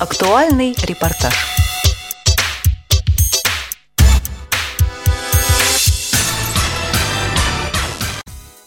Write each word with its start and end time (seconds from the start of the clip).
Актуальный 0.00 0.74
репортаж. 0.82 1.34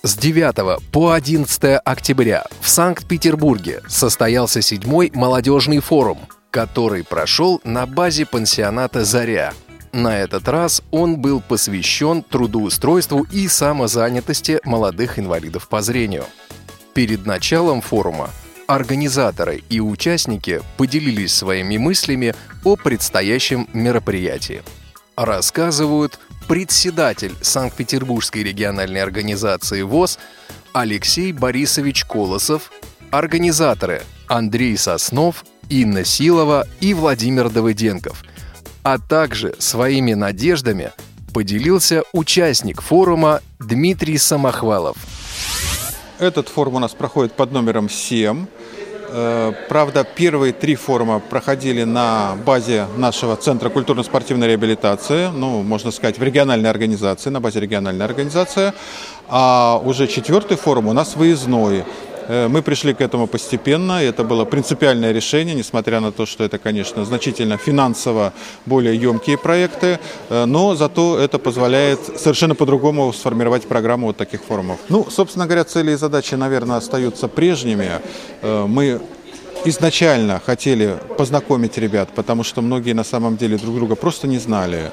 С 0.04 0.16
9 0.16 0.92
по 0.92 1.12
11 1.14 1.82
октября 1.84 2.46
в 2.62 2.70
Санкт-Петербурге 2.70 3.82
состоялся 3.88 4.62
седьмой 4.62 5.12
молодежный 5.16 5.80
форум, 5.80 6.20
который 6.52 7.04
прошел 7.04 7.60
на 7.64 7.88
базе 7.88 8.28
пансионата 8.28 9.04
«Заря». 9.04 9.56
На 9.92 10.20
этот 10.20 10.48
раз 10.48 10.84
он 10.92 11.20
был 11.20 11.42
посвящен 11.42 12.22
трудоустройству 12.22 13.26
и 13.32 13.48
самозанятости 13.48 14.60
молодых 14.66 15.18
инвалидов 15.18 15.68
по 15.68 15.82
зрению. 15.82 16.26
Перед 16.94 17.26
началом 17.26 17.82
форума 17.82 18.30
организаторы 18.68 19.64
и 19.70 19.80
участники 19.80 20.62
поделились 20.78 21.34
своими 21.34 21.78
мыслями 21.78 22.36
о 22.64 22.76
предстоящем 22.76 23.68
мероприятии. 23.74 24.64
Рассказывают 25.16 26.20
председатель 26.48 27.34
Санкт-Петербургской 27.42 28.44
региональной 28.44 29.02
организации 29.02 29.82
ВОЗ 29.82 30.20
Алексей 30.74 31.32
Борисович 31.32 32.06
Колосов, 32.06 32.72
организаторы 33.12 34.02
Андрей 34.28 34.78
Соснов, 34.78 35.46
Инна 35.70 36.04
Силова 36.04 36.68
и 36.80 36.94
Владимир 36.94 37.50
Давыденков, 37.50 38.24
а 38.84 38.98
также 38.98 39.56
своими 39.60 40.14
надеждами 40.14 40.92
поделился 41.34 42.04
участник 42.12 42.82
форума 42.82 43.42
Дмитрий 43.60 44.18
Самохвалов. 44.18 44.98
Этот 46.20 46.48
форум 46.48 46.76
у 46.76 46.80
нас 46.80 46.94
проходит 46.94 47.34
под 47.34 47.52
номером 47.52 47.90
7. 47.90 48.46
Э, 49.10 49.52
правда, 49.68 50.04
первые 50.04 50.54
три 50.54 50.76
форума 50.76 51.20
проходили 51.20 51.84
на 51.84 52.36
базе 52.46 52.86
нашего 52.98 53.36
Центра 53.36 53.70
культурно-спортивной 53.70 54.48
реабилитации, 54.48 55.30
ну, 55.34 55.64
можно 55.64 55.90
сказать, 55.90 56.20
в 56.20 56.24
региональной 56.24 56.70
организации, 56.70 57.32
на 57.32 57.42
базе 57.42 57.60
региональной 57.62 58.06
организации. 58.06 58.74
А 59.28 59.82
уже 59.84 60.08
четвертый 60.08 60.56
форум 60.56 60.88
у 60.88 60.94
нас 60.94 61.16
выездной. 61.16 61.84
Э, 62.28 62.48
мы 62.48 62.62
пришли 62.62 62.94
к 62.94 63.02
этому 63.02 63.28
постепенно, 63.28 64.04
это 64.04 64.24
было 64.24 64.46
принципиальное 64.46 65.12
решение, 65.12 65.56
несмотря 65.56 66.00
на 66.00 66.12
то, 66.12 66.26
что 66.26 66.44
это, 66.44 66.58
конечно, 66.58 67.06
значительно 67.06 67.58
финансово 67.58 68.34
более 68.66 68.96
емкие 68.96 69.38
проекты, 69.38 70.00
э, 70.30 70.46
но 70.46 70.76
зато 70.76 71.18
это 71.20 71.40
позволяет 71.40 72.00
совершенно 72.20 72.56
по-другому 72.56 73.12
сформировать 73.14 73.68
программу 73.68 74.08
вот 74.08 74.18
таких 74.18 74.42
форумов. 74.44 74.80
Ну, 74.90 75.08
собственно 75.10 75.46
говоря, 75.46 75.64
цели 75.64 75.92
и 75.92 75.96
задачи, 75.96 76.36
наверное, 76.36 76.78
остаются 76.78 77.28
прежними. 77.28 77.90
Э, 78.42 78.66
мы 78.68 79.02
изначально 79.66 80.42
хотели 80.46 80.98
познакомить 81.18 81.78
ребят, 81.78 82.10
потому 82.16 82.44
что 82.44 82.62
многие 82.62 82.94
на 82.94 83.04
самом 83.04 83.38
деле 83.38 83.58
друг 83.58 83.76
друга 83.76 83.96
просто 83.96 84.28
не 84.28 84.38
знали. 84.38 84.92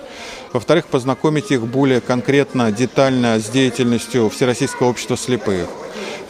Во-вторых, 0.53 0.87
познакомить 0.87 1.51
их 1.51 1.67
более 1.67 2.01
конкретно, 2.01 2.71
детально 2.73 3.39
с 3.39 3.49
деятельностью 3.49 4.29
Всероссийского 4.31 4.89
общества 4.89 5.17
слепых. 5.17 5.69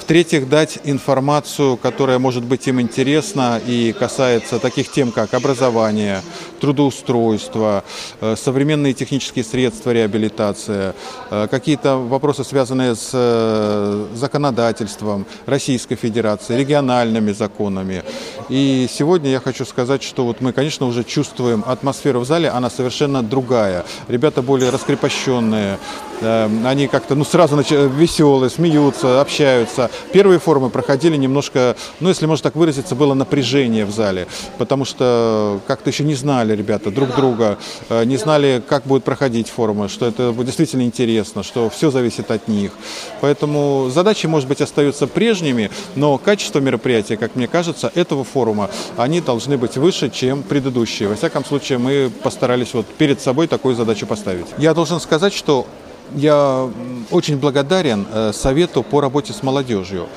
В-третьих, 0.01 0.49
дать 0.49 0.81
информацию, 0.85 1.77
которая 1.77 2.19
может 2.19 2.43
быть 2.43 2.67
им 2.67 2.81
интересна 2.81 3.61
и 3.65 3.95
касается 3.97 4.59
таких 4.59 4.91
тем, 4.91 5.13
как 5.13 5.35
образование, 5.35 6.23
трудоустройство, 6.61 7.85
э, 8.21 8.35
современные 8.37 8.93
технические 8.93 9.45
средства 9.45 9.91
реабилитации, 9.93 10.95
э, 11.31 11.47
какие-то 11.49 11.97
вопросы, 11.97 12.45
связанные 12.45 12.97
с 12.97 13.11
э, 13.13 14.07
законодательством 14.15 15.27
Российской 15.47 15.97
Федерации, 15.97 16.57
региональными 16.57 17.33
законами. 17.33 18.03
И 18.49 18.89
сегодня 18.91 19.31
я 19.31 19.39
хочу 19.39 19.65
сказать, 19.65 20.03
что 20.03 20.25
вот 20.25 20.41
мы, 20.41 20.53
конечно, 20.53 20.87
уже 20.87 21.05
чувствуем 21.05 21.63
атмосферу 21.67 22.21
в 22.21 22.25
зале, 22.25 22.49
она 22.49 22.71
совершенно 22.71 23.23
другая. 23.23 23.85
Ребята 24.09 24.43
более 24.43 24.71
раскрепощенные, 24.71 25.79
они 26.21 26.89
как-то 26.89 27.15
ну, 27.15 27.25
сразу 27.25 27.57
веселые, 27.57 28.51
смеются, 28.51 29.21
общаются. 29.21 29.90
Первые 30.13 30.39
формы 30.39 30.71
проходили 30.71 31.17
немножко, 31.17 31.77
ну, 32.01 32.09
если 32.09 32.27
можно 32.27 32.45
так 32.45 32.57
выразиться, 32.57 32.95
было 32.95 33.15
напряжение 33.15 33.85
в 33.85 33.91
зале, 33.91 34.27
потому 34.59 34.85
что 34.85 35.61
как-то 35.67 35.91
еще 35.91 36.05
не 36.05 36.15
знали 36.15 36.55
ребята 36.55 36.91
друг 36.91 37.15
друга, 37.15 37.59
э, 37.89 38.05
не 38.05 38.17
знали, 38.17 38.63
как 38.67 38.85
будет 38.85 39.05
проходить 39.05 39.49
формы, 39.49 39.89
что 39.89 40.07
это 40.07 40.33
действительно 40.45 40.83
интересно, 40.83 41.43
что 41.43 41.71
все 41.71 41.91
зависит 41.91 42.31
от 42.31 42.49
них. 42.49 42.73
Поэтому 43.21 43.91
задачи, 43.93 44.27
может 44.27 44.49
быть, 44.49 44.61
остаются 44.61 45.07
прежними, 45.07 45.71
но 45.97 46.19
качество 46.19 46.61
мероприятия, 46.61 47.17
как 47.17 47.37
мне 47.37 47.49
кажется, 47.49 47.91
этого 47.95 48.25
форума, 48.25 48.71
они 48.97 49.21
должны 49.21 49.57
быть 49.57 49.77
выше, 49.77 50.11
чем 50.11 50.43
предыдущие. 50.43 51.09
Во 51.09 51.15
всяком 51.15 51.45
случае, 51.45 51.79
мы 51.79 52.11
постарались 52.23 52.75
вот 52.75 52.87
перед 52.87 53.21
собой 53.21 53.47
такую 53.47 53.75
задачу 53.75 54.07
поставить. 54.07 54.47
Я 54.59 54.75
должен 54.75 55.01
сказать, 55.01 55.33
что 55.33 55.67
я 56.15 56.69
очень 57.11 57.37
благодарен 57.37 58.07
э, 58.13 58.33
Совету 58.33 58.83
по 58.83 59.01
работе 59.01 59.33
с 59.33 59.43
молодежью 59.43 60.09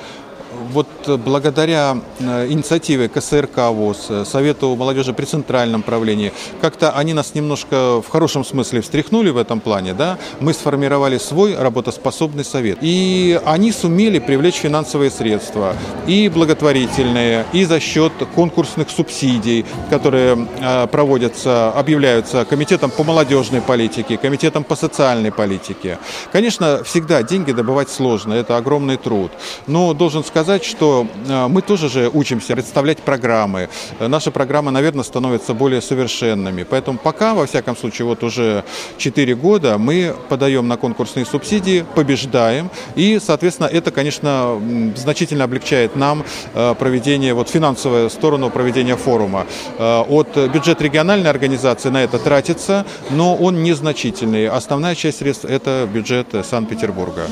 вот 0.72 0.88
э, 1.08 1.18
благодаря 1.18 1.98
э, 2.20 2.48
инициативе 2.50 3.10
КСРК 3.10 3.70
ВОЗ, 3.70 4.06
э, 4.10 4.26
Совету 4.26 4.76
молодежи 4.76 5.14
при 5.14 5.26
центральном 5.26 5.82
правлении, 5.82 6.32
как-то 6.62 6.92
они 6.92 7.14
нас 7.14 7.36
немножко 7.36 8.02
в 8.02 8.10
хорошем 8.10 8.46
смысле 8.46 8.82
встряхнули 8.82 9.30
в 9.30 9.38
этом 9.38 9.60
плане, 9.60 9.94
да, 9.94 10.18
мы 10.40 10.54
сформировали 10.54 11.18
свой 11.18 11.56
работоспособный 11.56 12.46
совет. 12.46 12.80
И 12.82 13.40
они 13.46 13.72
сумели 13.72 14.20
привлечь 14.20 14.56
финансовые 14.56 15.12
средства, 15.12 15.76
и 16.08 16.30
благотворительные, 16.30 17.46
и 17.54 17.66
за 17.66 17.80
счет 17.80 18.14
конкурсных 18.36 18.90
субсидий, 18.90 19.66
которые 19.90 20.48
проводятся, 20.92 21.72
объявляются 21.72 22.46
Комитетом 22.46 22.92
по 22.92 23.04
молодежной 23.04 23.62
политике, 23.62 24.18
Комитетом 24.18 24.64
по 24.64 24.76
социальной 24.76 25.32
политике. 25.32 25.98
Конечно, 26.32 26.84
всегда 26.84 27.24
деньги 27.24 27.52
добывать 27.52 27.90
сложно, 27.90 28.34
это 28.34 28.58
огромный 28.58 28.98
труд. 28.98 29.32
Но 29.68 29.94
должен 29.94 30.24
сказать, 30.24 30.43
сказать, 30.44 30.66
что 30.66 31.08
э, 31.30 31.48
мы 31.48 31.62
тоже 31.62 31.88
же 31.88 32.10
учимся 32.14 32.54
представлять 32.54 32.98
программы. 32.98 33.70
Э, 34.00 34.08
наши 34.08 34.30
программы, 34.30 34.72
наверное, 34.72 35.04
становятся 35.04 35.54
более 35.54 35.82
совершенными. 35.82 36.64
Поэтому 36.64 36.98
пока, 36.98 37.34
во 37.34 37.46
всяком 37.46 37.78
случае, 37.78 38.08
вот 38.08 38.24
уже 38.24 38.66
4 38.98 39.36
года 39.36 39.78
мы 39.78 40.14
подаем 40.28 40.68
на 40.68 40.76
конкурсные 40.76 41.26
субсидии, 41.26 41.86
побеждаем. 41.96 42.70
И, 42.96 43.20
соответственно, 43.26 43.68
это, 43.68 43.92
конечно, 43.92 44.62
значительно 44.98 45.46
облегчает 45.46 45.96
нам 45.96 46.26
э, 46.54 46.76
проведение, 46.78 47.34
вот 47.34 47.50
финансовую 47.50 48.10
сторону 48.10 48.50
проведения 48.50 48.98
форума. 48.98 49.46
От 49.80 50.38
бюджета 50.54 50.84
региональной 50.84 51.30
организации 51.30 51.90
на 51.90 52.04
это 52.04 52.20
тратится, 52.20 52.86
но 53.10 53.36
он 53.36 53.64
незначительный. 53.64 54.50
Основная 54.50 54.96
часть 54.96 55.20
средств– 55.20 55.46
это 55.50 55.88
бюджет 55.94 56.28
Санкт-Петербурга. 56.44 57.28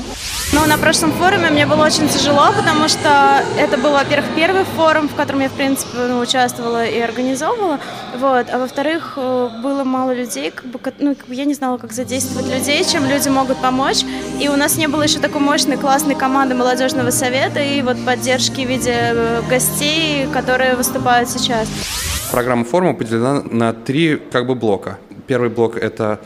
Ну, 0.52 0.66
на 0.66 0.78
прошлом 0.78 1.12
форуме 1.12 1.50
мне 1.50 1.66
было 1.66 1.84
очень 1.84 2.08
тяжело, 2.08 2.52
потому 2.56 2.88
что 2.88 3.01
что 3.02 3.42
это 3.58 3.78
был, 3.78 3.92
во-первых, 3.92 4.30
первый 4.36 4.62
форум, 4.62 5.08
в 5.08 5.16
котором 5.16 5.40
я, 5.40 5.48
в 5.48 5.52
принципе, 5.52 5.98
ну, 6.06 6.20
участвовала 6.20 6.86
и 6.86 7.00
организовывала, 7.00 7.80
вот, 8.16 8.46
а 8.48 8.58
во-вторых, 8.58 9.14
э, 9.16 9.48
было 9.60 9.82
мало 9.82 10.12
людей, 10.12 10.52
как 10.52 10.66
бы, 10.66 10.78
ну, 11.00 11.16
как 11.16 11.26
бы 11.26 11.34
я 11.34 11.44
не 11.44 11.54
знала, 11.54 11.78
как 11.78 11.92
задействовать 11.92 12.46
людей, 12.46 12.84
чем 12.84 13.04
люди 13.08 13.28
могут 13.28 13.60
помочь, 13.60 14.04
и 14.40 14.48
у 14.48 14.54
нас 14.54 14.76
не 14.76 14.86
было 14.86 15.02
еще 15.02 15.18
такой 15.18 15.40
мощной, 15.40 15.78
классной 15.78 16.14
команды 16.14 16.54
молодежного 16.54 17.10
совета 17.10 17.60
и 17.60 17.82
вот 17.82 17.96
поддержки 18.06 18.64
в 18.64 18.68
виде 18.68 18.94
э, 18.94 19.42
гостей, 19.50 20.28
которые 20.32 20.76
выступают 20.76 21.28
сейчас. 21.28 21.68
Программа 22.30 22.64
форума 22.64 22.94
поделена 22.94 23.42
на 23.42 23.72
три 23.72 24.16
как 24.30 24.46
бы 24.46 24.54
блока. 24.54 24.98
Первый 25.26 25.50
блок– 25.50 25.76
это 25.76 26.20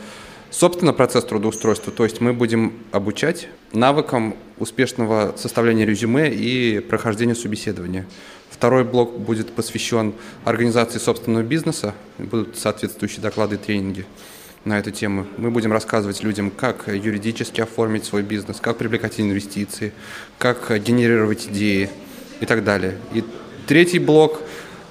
Собственно, 0.49 0.93
процесс 0.93 1.25
трудоустройства, 1.25 1.91
то 1.91 2.03
есть 2.03 2.21
мы 2.21 2.33
будем 2.33 2.73
обучать 2.91 3.49
навыкам 3.73 4.35
успешного 4.57 5.35
составления 5.37 5.85
резюме 5.85 6.33
и 6.33 6.79
прохождения 6.79 7.35
собеседования. 7.35 8.05
Второй 8.49 8.85
блок 8.85 9.19
будет 9.19 9.51
посвящен 9.51 10.13
организации 10.45 10.99
собственного 10.99 11.43
бизнеса, 11.43 11.93
будут 12.17 12.57
соответствующие 12.57 13.21
доклады 13.21 13.55
и 13.55 13.57
тренинги 13.57 14.05
на 14.63 14.79
эту 14.79 14.91
тему. 14.91 15.27
Мы 15.37 15.51
будем 15.51 15.71
рассказывать 15.71 16.23
людям, 16.23 16.49
как 16.49 16.87
юридически 16.87 17.61
оформить 17.61 18.05
свой 18.05 18.23
бизнес, 18.23 18.59
как 18.61 18.77
привлекать 18.77 19.19
инвестиции, 19.19 19.93
как 20.37 20.71
генерировать 20.81 21.47
идеи 21.47 21.89
и 22.39 22.45
так 22.45 22.63
далее. 22.63 22.97
И 23.13 23.23
третий 23.67 23.99
блок 23.99 24.41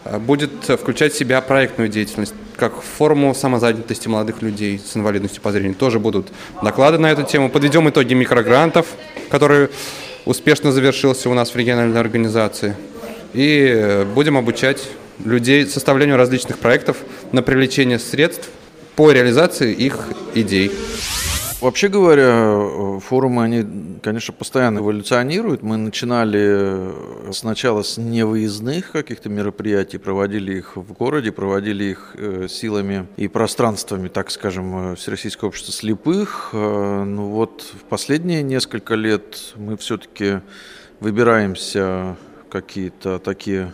э, 0.04 0.18
будет 0.18 0.50
включать 0.64 1.14
в 1.14 1.18
себя 1.18 1.40
проектную 1.40 1.88
деятельность, 1.88 2.34
как 2.56 2.80
форму 2.82 3.34
самозанятости 3.34 4.08
молодых 4.08 4.42
людей 4.42 4.80
с 4.84 4.96
инвалидностью 4.96 5.42
по 5.42 5.52
зрению. 5.52 5.74
Тоже 5.74 5.98
будут 5.98 6.28
доклады 6.62 6.98
на 6.98 7.10
эту 7.10 7.22
тему. 7.22 7.50
Подведем 7.50 7.88
итоги 7.88 8.14
микрогрантов, 8.14 8.86
который 9.28 9.68
успешно 10.24 10.72
завершился 10.72 11.30
у 11.30 11.34
нас 11.34 11.50
в 11.50 11.56
региональной 11.56 12.00
организации. 12.00 12.76
И 13.32 14.06
будем 14.14 14.36
обучать 14.36 14.88
людей 15.24 15.66
составлению 15.66 16.16
различных 16.16 16.58
проектов 16.58 16.98
на 17.32 17.42
привлечение 17.42 17.98
средств 17.98 18.48
по 18.96 19.10
реализации 19.10 19.72
их 19.72 20.08
идей. 20.34 20.72
Вообще 21.60 21.88
говоря, 21.88 23.00
форумы, 23.00 23.42
они, 23.42 23.98
конечно, 24.02 24.34
постоянно 24.34 24.80
эволюционируют. 24.80 25.62
Мы 25.62 25.78
начинали 25.78 26.92
сначала 27.32 27.82
с 27.82 27.96
невыездных 27.96 28.92
каких-то 28.92 29.30
мероприятий, 29.30 29.96
проводили 29.96 30.58
их 30.58 30.76
в 30.76 30.92
городе, 30.92 31.32
проводили 31.32 31.84
их 31.84 32.14
э, 32.18 32.46
силами 32.50 33.06
и 33.16 33.26
пространствами, 33.26 34.08
так 34.08 34.30
скажем, 34.30 34.92
э, 34.92 34.96
Всероссийского 34.96 35.48
общества 35.48 35.72
слепых. 35.72 36.50
Э, 36.52 37.04
ну 37.04 37.28
вот 37.28 37.62
в 37.62 37.84
последние 37.84 38.42
несколько 38.42 38.94
лет 38.94 39.54
мы 39.56 39.78
все-таки 39.78 40.40
выбираемся 41.00 42.16
какие-то 42.50 43.18
такие 43.18 43.72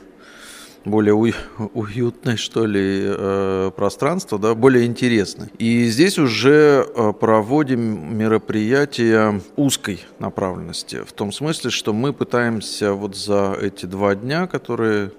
более 0.84 1.14
уютное, 1.14 2.36
что 2.36 2.66
ли, 2.66 3.02
э, 3.04 3.70
пространство, 3.76 4.38
да, 4.38 4.54
более 4.54 4.86
интересное. 4.86 5.50
И 5.58 5.86
здесь 5.86 6.18
уже 6.18 6.86
э, 6.86 7.12
проводим 7.12 8.16
мероприятия 8.16 9.40
узкой 9.56 10.04
направленности, 10.18 11.02
в 11.06 11.12
том 11.12 11.32
смысле, 11.32 11.70
что 11.70 11.92
мы 11.92 12.12
пытаемся 12.12 12.92
вот 12.92 13.16
за 13.16 13.56
эти 13.60 13.86
два 13.86 14.14
дня, 14.14 14.46
которые 14.46 15.12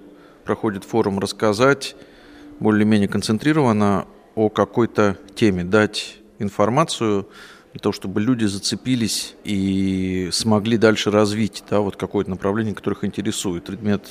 проходит 0.44 0.84
форум, 0.84 1.18
рассказать 1.18 1.96
более-менее 2.60 3.08
концентрированно 3.08 4.06
о 4.34 4.48
какой-то 4.48 5.16
теме, 5.34 5.64
дать 5.64 6.18
информацию 6.38 7.26
для 7.72 7.80
того, 7.80 7.92
чтобы 7.92 8.20
люди 8.20 8.44
зацепились 8.44 9.34
и 9.44 10.28
смогли 10.32 10.76
дальше 10.76 11.10
развить 11.10 11.64
да, 11.70 11.80
вот 11.80 11.96
какое-то 11.96 12.30
направление, 12.30 12.74
которое 12.74 12.96
их 12.96 13.04
интересует. 13.04 13.64
Предмет 13.64 14.06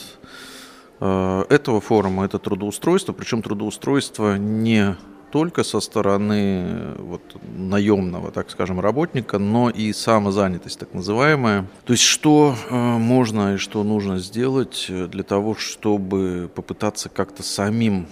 этого 1.49 1.81
форума 1.81 2.25
это 2.25 2.39
трудоустройство, 2.39 3.13
причем 3.13 3.41
трудоустройство 3.41 4.37
не 4.37 4.95
только 5.33 5.63
со 5.63 5.79
стороны 5.79 6.63
э, 6.63 6.95
вот, 6.99 7.21
наемного, 7.57 8.31
так 8.31 8.51
скажем, 8.51 8.79
работника, 8.79 9.39
но 9.39 9.71
и 9.71 9.91
самозанятость, 9.91 10.77
так 10.77 10.93
называемая. 10.93 11.65
То 11.85 11.93
есть 11.93 12.03
что 12.03 12.55
э, 12.69 12.75
можно 12.75 13.55
и 13.55 13.57
что 13.57 13.83
нужно 13.83 14.19
сделать 14.19 14.85
для 14.89 15.23
того, 15.23 15.55
чтобы 15.55 16.51
попытаться 16.53 17.09
как-то 17.09 17.41
самим 17.41 18.05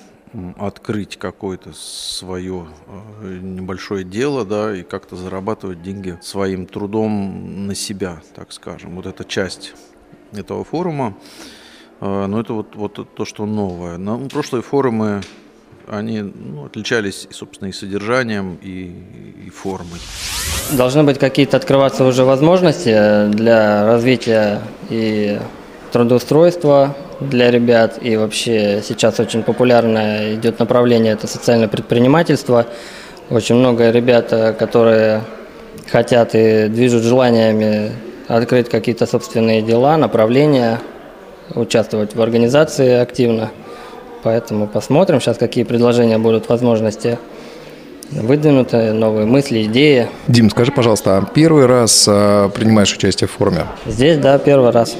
открыть 0.58 1.18
какое-то 1.18 1.74
свое 1.74 2.66
небольшое 3.22 4.04
дело, 4.04 4.44
да, 4.44 4.76
и 4.76 4.82
как-то 4.82 5.16
зарабатывать 5.16 5.84
деньги 5.84 6.18
своим 6.24 6.66
трудом 6.66 7.68
на 7.68 7.76
себя, 7.76 8.22
так 8.34 8.52
скажем. 8.52 8.96
Вот 8.96 9.06
эта 9.06 9.26
часть 9.26 9.76
этого 10.32 10.64
форума. 10.64 11.16
А, 12.02 12.26
но 12.26 12.42
это 12.42 12.54
вот, 12.54 12.76
вот 12.76 13.08
то, 13.14 13.26
что 13.26 13.46
новое. 13.46 13.98
Но 13.98 14.18
прошлые 14.28 14.64
форумы, 14.64 15.22
они 15.88 16.22
ну, 16.22 16.66
отличались, 16.66 17.28
собственно, 17.30 17.70
и 17.70 17.72
содержанием, 17.72 18.58
и, 18.62 18.92
и 19.46 19.50
формой. 19.52 20.00
Должны 20.72 21.04
быть 21.04 21.20
какие-то 21.20 21.58
открываться 21.58 22.04
уже 22.04 22.24
возможности 22.24 23.28
для 23.30 23.86
развития 23.86 24.62
и 24.90 25.40
трудоустройства 25.92 26.96
для 27.20 27.52
ребят. 27.52 28.00
И 28.02 28.18
вообще 28.18 28.82
сейчас 28.84 29.20
очень 29.20 29.44
популярное 29.44 30.34
идет 30.36 30.58
направление, 30.60 31.14
это 31.14 31.28
социальное 31.28 31.68
предпринимательство. 31.68 32.66
Очень 33.30 33.56
много 33.56 33.92
ребят, 33.92 34.30
которые 34.58 35.22
хотят 35.88 36.34
и 36.34 36.68
движут 36.68 37.04
желаниями 37.04 37.92
открыть 38.28 38.70
какие-то 38.70 39.06
собственные 39.06 39.62
дела, 39.62 39.98
направления, 39.98 40.80
участвовать 41.56 42.16
в 42.16 42.22
организации 42.22 42.94
активно. 42.94 43.52
Поэтому 44.24 44.68
посмотрим 44.68 45.20
сейчас, 45.20 45.38
какие 45.38 45.64
предложения 45.64 46.18
будут, 46.18 46.50
возможности 46.50 47.18
выдвинуты, 48.12 48.92
новые 48.94 49.26
мысли, 49.26 49.64
идеи. 49.64 50.08
Дим, 50.28 50.50
скажи, 50.50 50.72
пожалуйста, 50.72 51.18
а 51.18 51.26
первый 51.26 51.66
раз 51.66 52.06
а, 52.08 52.50
принимаешь 52.50 52.94
участие 52.94 53.28
в 53.28 53.32
форуме? 53.32 53.66
Здесь, 53.86 54.18
да, 54.18 54.38
первый 54.38 54.72
раз. 54.72 54.96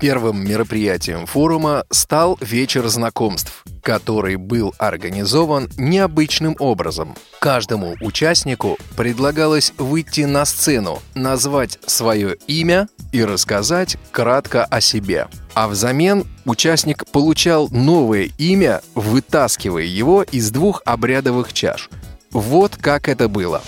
Первым 0.00 0.46
мероприятием 0.46 1.26
форума 1.26 1.84
стал 1.90 2.36
вечер 2.40 2.88
знакомств, 2.88 3.64
который 3.82 4.36
был 4.36 4.74
организован 4.78 5.68
необычным 5.76 6.56
образом. 6.58 7.14
Каждому 7.38 7.96
участнику 8.00 8.76
предлагалось 8.96 9.72
выйти 9.78 10.22
на 10.22 10.44
сцену, 10.44 11.00
назвать 11.14 11.78
свое 11.86 12.36
имя 12.46 12.88
и 13.12 13.24
рассказать 13.24 13.96
кратко 14.10 14.64
о 14.64 14.80
себе. 14.80 15.28
А 15.54 15.68
взамен 15.68 16.26
участник 16.44 17.06
получал 17.10 17.68
новое 17.70 18.28
имя, 18.38 18.82
вытаскивая 18.94 19.84
его 19.84 20.22
из 20.22 20.50
двух 20.50 20.82
обрядовых 20.84 21.52
чаш. 21.52 21.88
Вот 22.32 22.76
как 22.76 23.08
это 23.08 23.28
было. 23.28 23.62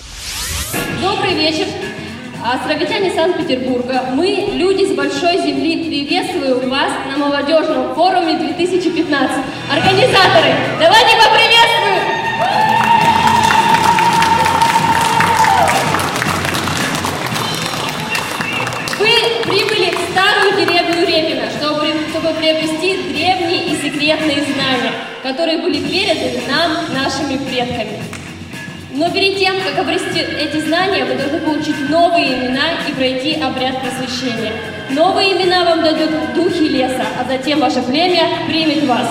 Добрый 1.01 1.33
вечер, 1.33 1.67
Островитяне 2.49 3.11
Санкт-Петербурга, 3.11 4.05
мы, 4.13 4.51
люди 4.53 4.85
с 4.85 4.95
большой 4.95 5.35
земли, 5.41 5.83
приветствуем 5.83 6.69
вас 6.69 6.93
на 7.09 7.17
молодежном 7.17 7.93
форуме 7.93 8.37
2015. 8.37 9.43
Организаторы, 9.69 10.55
давайте 10.79 11.17
поприветствуем! 11.17 12.03
Вы 18.97 19.43
прибыли 19.43 19.93
в 19.93 20.11
старую 20.11 20.53
деревню 20.53 21.05
Репина, 21.05 21.49
чтобы, 21.49 21.87
чтобы 22.11 22.33
приобрести 22.39 23.11
древние 23.11 23.65
и 23.65 23.75
секретные 23.75 24.45
знания, 24.45 24.93
которые 25.21 25.57
были 25.57 25.81
переданы 25.81 26.39
нам 26.47 26.93
нашими 26.93 27.35
предками. 27.45 28.16
Но 28.97 29.11
перед 29.11 29.37
тем, 29.37 29.55
как 29.61 29.77
обрести 29.77 30.19
эти 30.19 30.59
знания, 30.59 31.05
вы 31.05 31.13
должны 31.13 31.39
получить 31.39 31.87
новые 31.87 32.33
имена 32.33 32.63
и 32.89 32.91
пройти 32.93 33.39
обряд 33.39 33.79
просвещения. 33.79 34.53
Новые 34.89 35.33
имена 35.33 35.65
вам 35.65 35.83
дадут 35.83 36.33
духи 36.33 36.67
леса, 36.67 37.05
а 37.19 37.23
затем 37.31 37.59
ваше 37.59 37.83
племя 37.83 38.23
примет 38.47 38.85
вас. 38.85 39.07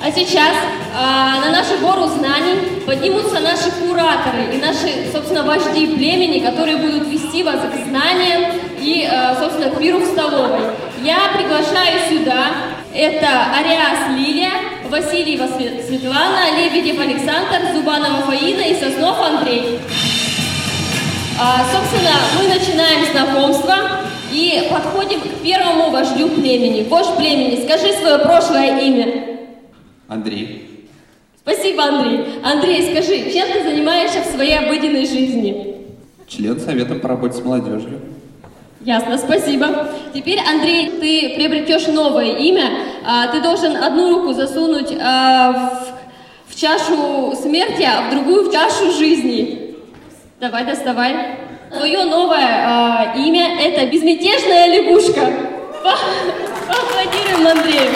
А 0.00 0.12
сейчас 0.12 0.52
а, 0.96 1.40
на 1.40 1.50
нашу 1.50 1.78
гору 1.78 2.06
знаний 2.06 2.82
поднимутся 2.86 3.40
наши 3.40 3.72
кураторы 3.72 4.54
и 4.54 4.58
наши, 4.58 5.10
собственно, 5.12 5.42
вожди 5.42 5.88
племени, 5.88 6.38
которые 6.38 6.76
будут 6.76 7.08
вести 7.08 7.42
вас 7.42 7.56
к 7.56 7.88
знаниям 7.88 8.52
и, 8.78 9.08
а, 9.10 9.34
собственно, 9.34 9.74
к 9.74 9.78
пиру 9.80 9.98
в 9.98 10.04
столовой. 10.04 10.70
Я 11.02 11.32
приглашаю 11.36 11.98
сюда, 12.08 12.46
это 12.94 13.26
Ариас 13.58 14.16
Лилия, 14.16 14.52
Васильева 14.94 15.48
Светлана, 15.48 16.56
Лебедев 16.56 17.00
Александр, 17.00 17.74
Зубанова 17.74 18.22
Фаина 18.26 18.60
и 18.60 18.74
Соснов 18.74 19.20
Андрей. 19.20 19.80
А, 21.36 21.66
собственно, 21.72 22.12
мы 22.38 22.46
начинаем 22.46 23.04
знакомство 23.10 23.74
и 24.32 24.68
подходим 24.70 25.20
к 25.20 25.42
первому 25.42 25.90
вождю 25.90 26.28
племени. 26.28 26.86
Вождь 26.88 27.16
племени, 27.16 27.64
скажи 27.64 27.92
свое 27.94 28.20
прошлое 28.20 28.78
имя. 28.82 29.38
Андрей. 30.06 30.86
Спасибо, 31.40 31.86
Андрей. 31.86 32.26
Андрей, 32.44 32.92
скажи, 32.92 33.32
чем 33.32 33.48
ты 33.48 33.64
занимаешься 33.64 34.20
в 34.22 34.26
своей 34.26 34.58
обыденной 34.58 35.06
жизни? 35.06 35.74
Член 36.28 36.60
Совета 36.60 36.94
по 36.94 37.08
работе 37.08 37.38
с 37.38 37.44
молодежью. 37.44 38.00
Ясно, 38.84 39.16
спасибо. 39.16 39.88
Теперь, 40.12 40.38
Андрей, 40.40 40.90
ты 41.00 41.36
приобретешь 41.36 41.86
новое 41.86 42.36
имя. 42.36 42.70
А, 43.06 43.28
ты 43.28 43.40
должен 43.40 43.82
одну 43.82 44.10
руку 44.10 44.34
засунуть 44.34 44.94
а, 45.00 45.72
в, 46.48 46.52
в 46.52 46.60
чашу 46.60 47.34
смерти, 47.34 47.82
а 47.82 48.02
в 48.02 48.10
другую 48.10 48.50
в 48.50 48.52
чашу 48.52 48.92
жизни. 48.92 49.76
Давай, 50.38 50.66
доставай. 50.66 51.38
Твое 51.70 52.04
новое 52.04 52.44
а, 52.44 53.14
имя– 53.16 53.58
это 53.62 53.86
безмятежная 53.86 54.66
лягушка. 54.66 55.32
Поаплодируем 55.82 57.46
Андрею. 57.58 57.90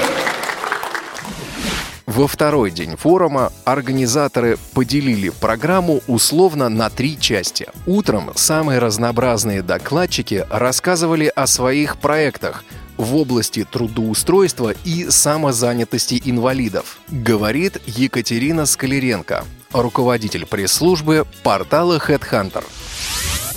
Во 2.18 2.26
второй 2.26 2.72
день 2.72 2.96
форума 2.96 3.52
организаторы 3.64 4.58
поделили 4.74 5.28
программу 5.28 6.00
условно 6.08 6.68
на 6.68 6.90
три 6.90 7.16
части. 7.16 7.68
Утром 7.86 8.32
самые 8.34 8.80
разнообразные 8.80 9.62
докладчики 9.62 10.44
рассказывали 10.50 11.30
о 11.36 11.46
своих 11.46 11.98
проектах 11.98 12.64
в 12.96 13.14
области 13.14 13.62
трудоустройства 13.62 14.74
и 14.84 15.08
самозанятости 15.10 16.20
инвалидов, 16.24 16.98
говорит 17.06 17.80
Екатерина 17.86 18.66
Скалеренко, 18.66 19.44
руководитель 19.72 20.44
пресс-службы 20.44 21.24
портала 21.44 21.98
Headhunter. 21.98 22.64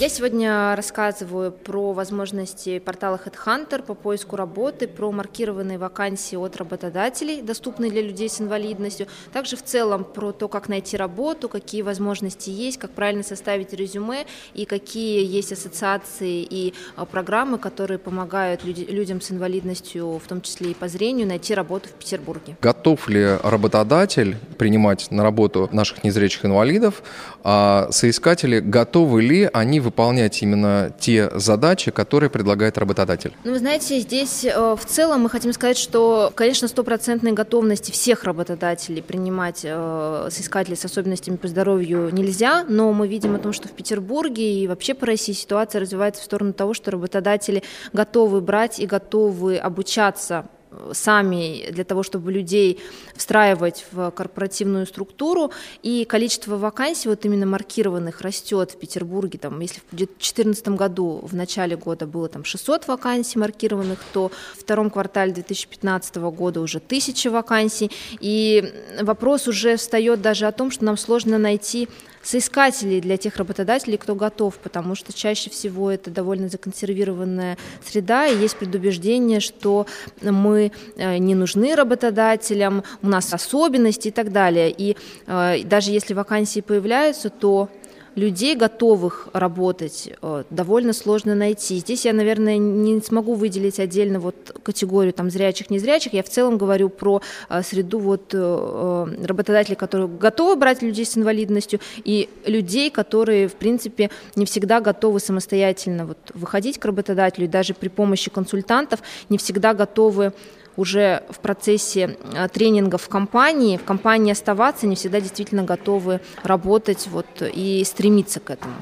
Я 0.02 0.10
сегодня 0.10 0.76
рассказываю 0.76 1.52
про 1.52 1.94
возможности 1.94 2.80
портала 2.80 3.22
HeadHunter 3.24 3.84
по 3.84 3.94
поиску 3.94 4.36
работы, 4.36 4.88
про 4.88 5.12
маркированные 5.12 5.78
вакансии 5.78 6.36
от 6.36 6.58
работодателей, 6.58 7.44
доступные 7.44 7.92
для 7.92 8.02
людей 8.02 8.28
с 8.28 8.42
инвалидностью, 8.42 9.06
также 9.32 9.58
в 9.58 9.64
целом 9.64 10.04
про 10.04 10.32
то, 10.32 10.48
как 10.48 10.70
найти 10.70 10.98
работу, 10.98 11.50
какие 11.50 11.84
возможности 11.84 12.50
есть, 12.50 12.80
как 12.80 12.90
правильно 12.90 13.22
составить 13.22 13.74
резюме 13.74 14.26
и 14.56 14.66
какие 14.66 15.24
есть 15.24 15.52
ассоциации 15.52 16.48
и 16.50 16.74
а, 16.96 17.06
программы, 17.06 17.60
которые 17.60 18.00
помогают 18.00 18.64
людям 18.64 19.22
с 19.22 19.30
инвалидностью, 19.30 20.18
в 20.18 20.28
том 20.28 20.42
числе 20.42 20.72
и 20.72 20.74
по 20.74 20.88
зрению, 20.88 21.28
найти 21.28 21.54
работу 21.54 21.90
в 21.90 21.92
Петербурге. 21.92 22.58
Готов 22.60 23.08
ли 23.08 23.38
работодатель 23.44 24.36
принимать 24.58 25.12
на 25.12 25.22
работу 25.22 25.70
наших 25.72 26.04
незрячих 26.04 26.44
инвалидов, 26.44 27.04
а 27.44 27.88
соискатели 27.92 28.62
готовы 28.62 29.22
ли 29.22 29.48
они 29.54 29.80
выполнять 29.92 30.42
именно 30.42 30.94
те 31.00 31.30
задачи, 31.38 31.92
которые 31.92 32.30
предлагает 32.30 32.78
работодатель? 32.78 33.34
Ну, 33.44 33.52
вы 33.52 33.60
знаете, 33.60 34.00
здесь 34.00 34.46
э, 34.46 34.76
в 34.80 34.86
целом 34.86 35.22
мы 35.24 35.30
хотим 35.30 35.52
сказать, 35.52 35.78
что, 35.78 36.32
конечно, 36.34 36.70
стопроцентной 36.70 37.34
готовности 37.34 37.92
всех 37.92 38.24
работодателей 38.24 39.04
принимать 39.04 39.62
э, 39.64 40.30
соискателей 40.32 40.78
с 40.78 40.86
особенностями 40.86 41.36
по 41.36 41.50
здоровью 41.50 42.10
нельзя, 42.14 42.64
но 42.68 42.94
мы 42.94 43.08
видим 43.10 43.36
о 43.36 43.40
том, 43.40 43.52
что 43.52 43.68
в 43.68 43.72
Петербурге 43.72 44.64
и 44.64 44.68
вообще 44.68 44.94
по 44.94 45.06
России 45.06 45.34
ситуация 45.34 45.82
развивается 45.82 46.22
в 46.22 46.26
сторону 46.26 46.54
того, 46.54 46.74
что 46.74 46.92
работодатели 46.92 47.62
готовы 47.92 48.40
брать 48.40 48.80
и 48.80 48.86
готовы 48.86 49.58
обучаться 49.58 50.46
сами 50.94 51.70
для 51.72 51.84
того, 51.84 52.04
чтобы 52.04 52.32
людей 52.32 52.80
встраивать 53.16 53.86
в 53.92 54.12
корпоративную 54.12 54.86
структуру, 54.86 55.52
и 55.84 56.06
количество 56.06 56.58
вакансий 56.58 57.10
вот 57.10 57.26
именно 57.26 57.46
маркированных 57.46 58.22
растет 58.22 58.72
в 58.72 58.78
Петербурге, 58.78 59.40
там, 59.40 59.60
если 59.60 59.82
в 59.92 59.96
2014 59.96 60.70
году 60.70 61.20
в 61.24 61.36
начале 61.36 61.76
года 61.76 62.06
было 62.06 62.28
там 62.28 62.44
600 62.44 62.88
вакансий 62.88 63.40
маркированных, 63.40 64.00
то 64.14 64.32
в 64.56 64.62
втором 64.62 64.90
квартале 64.90 65.34
2015 65.34 66.16
года 66.18 66.62
уже 66.62 66.78
1000 66.78 67.32
вакансий, 67.32 67.92
и 68.20 68.64
вопрос 69.02 69.48
уже 69.48 69.78
встает 69.78 70.22
даже 70.22 70.48
о 70.48 70.52
том, 70.52 70.72
что 70.72 70.86
нам 70.86 70.98
сложно 70.98 71.38
найти 71.38 71.88
соискателей 72.24 73.02
для 73.02 73.18
тех 73.18 73.38
работодателей, 73.38 73.98
кто 73.98 74.14
готов, 74.14 74.58
потому 74.58 74.94
что 74.94 75.12
чаще 75.12 75.50
всего 75.50 75.90
это 75.90 76.12
довольно 76.12 76.50
законсервированная 76.50 77.58
среда, 77.84 78.28
и 78.28 78.38
есть 78.38 78.58
предубеждение, 78.58 79.40
что 79.40 79.88
мы 80.22 80.61
э, 80.98 81.18
не 81.18 81.36
нужны 81.36 81.76
работодателям, 81.76 82.84
у 83.02 83.08
нас 83.08 83.34
особенности 83.34 84.10
и 84.10 84.12
так 84.12 84.32
далее. 84.32 84.70
И 84.78 84.96
э, 85.28 85.64
даже 85.64 85.92
если 85.92 86.14
вакансии 86.14 86.62
появляются, 86.62 87.30
то 87.30 87.70
людей, 88.16 88.56
готовых 88.56 89.30
работать, 89.34 90.10
э, 90.22 90.44
довольно 90.50 90.94
сложно 90.94 91.36
найти. 91.36 91.78
Здесь 91.78 92.06
я, 92.06 92.14
наверное, 92.14 92.58
не 92.58 93.02
смогу 93.02 93.36
выделить 93.36 93.80
отдельно 93.80 94.20
вот 94.20 94.36
категорию 94.64 95.14
там 95.14 95.30
зрячих, 95.30 95.70
незрячих. 95.70 96.14
Я 96.14 96.24
в 96.24 96.30
целом 96.30 96.58
говорю 96.58 96.90
про 96.90 97.22
э, 97.50 97.62
среду 97.64 98.00
вот 98.00 98.34
э, 98.34 99.08
работодателей, 99.24 99.76
которые 99.76 100.08
готовы 100.08 100.56
брать 100.56 100.82
людей 100.82 101.06
с 101.06 101.18
инвалидностью, 101.18 101.80
и 102.04 102.30
людей, 102.46 102.90
которые, 102.90 103.48
в 103.48 103.54
принципе, 103.54 104.10
не 104.36 104.46
всегда 104.46 104.82
готовы 104.82 105.20
самостоятельно 105.20 106.06
вот 106.06 106.18
выходить 106.34 106.78
к 106.78 106.86
работодателю, 106.86 107.46
и 107.46 107.50
даже 107.50 107.74
при 107.74 107.88
помощи 107.88 108.30
консультантов 108.30 109.02
не 109.30 109.38
всегда 109.38 109.74
готовы 109.74 110.34
уже 110.78 111.24
в 111.30 111.40
процессе 111.40 112.18
э, 112.34 112.48
тренингов 112.50 113.04
в 113.04 113.10
компании, 113.10 113.78
в 113.78 113.84
компании 113.84 114.32
оставаться, 114.32 114.88
не 114.88 114.96
всегда 114.96 115.22
действительно 115.22 115.64
готовы 115.64 116.20
работать 116.44 117.08
вот, 117.08 117.28
и 117.42 117.84
стремиться 117.86 118.40
к 118.40 118.50
этому. 118.50 118.76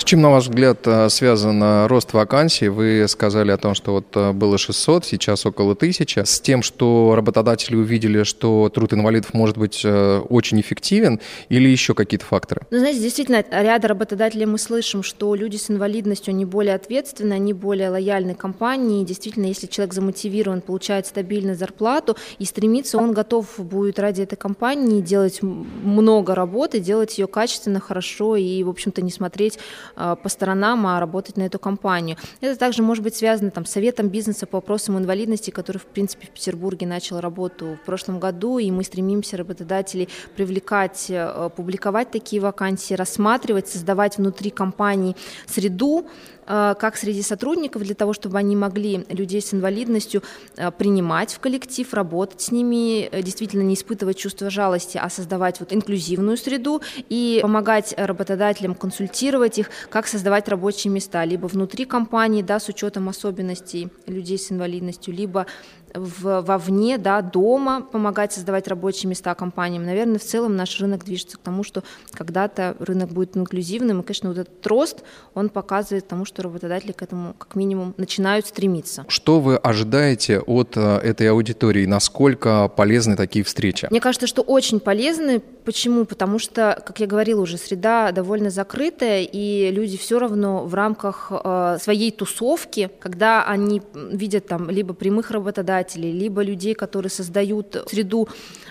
С 0.00 0.04
чем, 0.04 0.22
на 0.22 0.30
ваш 0.30 0.44
взгляд, 0.44 0.78
э, 0.86 1.10
связан 1.10 1.62
э, 1.62 1.86
рост 1.86 2.14
вакансий? 2.14 2.68
Вы 2.68 3.04
сказали 3.06 3.50
о 3.50 3.58
том, 3.58 3.74
что 3.74 3.92
вот 3.92 4.06
э, 4.14 4.32
было 4.32 4.56
600, 4.56 5.04
сейчас 5.04 5.44
около 5.44 5.72
1000. 5.72 6.24
С 6.24 6.40
тем, 6.40 6.62
что 6.62 7.12
работодатели 7.14 7.76
увидели, 7.76 8.22
что 8.22 8.70
труд 8.70 8.94
инвалидов 8.94 9.34
может 9.34 9.58
быть 9.58 9.84
очень 9.84 10.58
эффективен 10.58 11.20
или 11.50 11.68
еще 11.68 11.92
какие-то 11.92 12.24
факторы? 12.24 12.62
Ну, 12.70 12.78
знаете, 12.78 12.98
действительно, 13.00 13.44
ряд 13.50 13.84
работодателей 13.84 14.46
мы 14.46 14.56
слышим, 14.56 15.02
что 15.02 15.34
люди 15.34 15.58
с 15.58 15.68
инвалидностью, 15.70 16.32
они 16.32 16.46
более 16.46 16.76
ответственны, 16.76 17.34
они 17.34 17.52
более 17.52 17.90
лояльны 17.90 18.34
компании. 18.34 19.04
Действительно, 19.04 19.46
если 19.46 19.66
человек 19.66 19.92
замотивирован, 19.92 20.62
получает 20.62 21.06
стабильную 21.08 21.56
зарплату 21.56 22.16
и 22.38 22.46
стремится, 22.46 22.96
он 22.96 23.12
готов 23.12 23.46
будет 23.58 23.98
ради 23.98 24.22
этой 24.22 24.36
компании 24.36 25.02
делать 25.02 25.42
много 25.42 26.34
работы, 26.34 26.80
делать 26.80 27.18
ее 27.18 27.26
качественно, 27.26 27.80
хорошо 27.80 28.36
и, 28.36 28.62
в 28.62 28.70
общем-то, 28.70 29.02
не 29.02 29.10
смотреть 29.10 29.58
по 29.94 30.28
сторонам, 30.28 30.86
а 30.86 31.00
работать 31.00 31.36
на 31.36 31.42
эту 31.42 31.58
компанию. 31.58 32.16
Это 32.40 32.58
также 32.58 32.82
может 32.82 33.02
быть 33.02 33.16
связано 33.16 33.50
там, 33.50 33.64
с 33.64 33.70
советом 33.70 34.08
бизнеса 34.08 34.46
по 34.46 34.58
вопросам 34.58 34.98
инвалидности, 34.98 35.50
который, 35.50 35.78
в 35.78 35.86
принципе, 35.86 36.26
в 36.26 36.30
Петербурге 36.30 36.86
начал 36.86 37.20
работу 37.20 37.78
в 37.82 37.86
прошлом 37.86 38.20
году, 38.20 38.58
и 38.58 38.70
мы 38.70 38.84
стремимся 38.84 39.36
работодателей 39.36 40.08
привлекать, 40.36 41.06
э, 41.08 41.50
публиковать 41.54 42.10
такие 42.10 42.42
вакансии, 42.42 42.94
рассматривать, 42.94 43.68
создавать 43.68 44.18
внутри 44.18 44.50
компании 44.50 45.16
среду, 45.46 46.06
Э, 46.52 46.74
как 46.78 46.96
среди 46.96 47.22
сотрудников, 47.22 47.82
для 47.82 47.94
того, 47.94 48.12
чтобы 48.12 48.36
они 48.38 48.56
могли 48.56 49.06
людей 49.08 49.40
с 49.40 49.54
инвалидностью 49.54 50.22
э, 50.56 50.72
принимать 50.72 51.32
в 51.32 51.38
коллектив, 51.38 51.94
работать 51.94 52.40
с 52.40 52.50
ними, 52.50 53.04
э, 53.04 53.22
действительно 53.22 53.62
не 53.62 53.74
испытывать 53.74 54.18
чувство 54.18 54.50
жалости, 54.50 54.98
а 55.00 55.08
создавать 55.10 55.60
вот 55.60 55.72
инклюзивную 55.72 56.36
среду 56.36 56.82
и 57.08 57.38
помогать 57.40 57.94
работодателям 57.96 58.74
консультировать 58.74 59.58
их, 59.58 59.69
как 59.88 60.06
создавать 60.06 60.48
рабочие 60.48 60.92
места, 60.92 61.24
либо 61.24 61.46
внутри 61.46 61.84
компании, 61.84 62.42
да, 62.42 62.60
с 62.60 62.68
учетом 62.68 63.08
особенностей 63.08 63.88
людей 64.06 64.38
с 64.38 64.50
инвалидностью, 64.52 65.14
либо 65.14 65.46
в, 65.94 66.42
вовне, 66.42 66.98
да, 66.98 67.22
дома 67.22 67.82
помогать 67.82 68.32
создавать 68.32 68.68
рабочие 68.68 69.08
места 69.08 69.34
компаниям. 69.34 69.84
Наверное, 69.84 70.18
в 70.18 70.22
целом 70.22 70.56
наш 70.56 70.80
рынок 70.80 71.04
движется 71.04 71.36
к 71.36 71.40
тому, 71.40 71.64
что 71.64 71.82
когда-то 72.12 72.76
рынок 72.78 73.10
будет 73.10 73.36
инклюзивным, 73.36 74.00
и, 74.00 74.02
конечно, 74.02 74.28
вот 74.28 74.38
этот 74.38 74.66
рост, 74.66 75.02
он 75.34 75.48
показывает 75.48 76.06
тому, 76.08 76.24
что 76.24 76.42
работодатели 76.42 76.92
к 76.92 77.02
этому 77.02 77.34
как 77.38 77.54
минимум 77.54 77.94
начинают 77.96 78.46
стремиться. 78.46 79.04
Что 79.08 79.40
вы 79.40 79.56
ожидаете 79.56 80.40
от 80.40 80.76
э, 80.76 80.98
этой 80.98 81.30
аудитории? 81.30 81.86
Насколько 81.86 82.68
полезны 82.68 83.16
такие 83.16 83.44
встречи? 83.44 83.88
Мне 83.90 84.00
кажется, 84.00 84.26
что 84.26 84.42
очень 84.42 84.80
полезны. 84.80 85.40
Почему? 85.64 86.04
Потому 86.04 86.38
что, 86.38 86.82
как 86.84 87.00
я 87.00 87.06
говорила 87.06 87.42
уже, 87.42 87.58
среда 87.58 88.12
довольно 88.12 88.50
закрытая, 88.50 89.22
и 89.22 89.70
люди 89.70 89.96
все 89.96 90.18
равно 90.18 90.64
в 90.64 90.74
рамках 90.74 91.30
э, 91.30 91.78
своей 91.80 92.10
тусовки, 92.10 92.90
когда 92.98 93.44
они 93.44 93.82
видят 93.94 94.46
там 94.46 94.70
либо 94.70 94.94
прямых 94.94 95.30
работодателей, 95.30 95.79
работодателей, 95.80 96.12
либо 96.12 96.42
людей, 96.42 96.74
которые 96.74 97.10
создают 97.10 97.84
среду 97.88 98.28